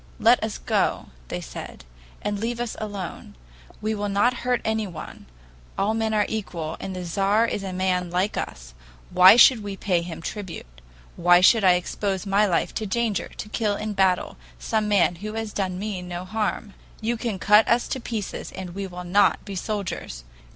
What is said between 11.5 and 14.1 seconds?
I expose my life to danger to kill in